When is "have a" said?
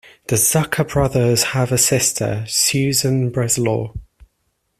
1.53-1.77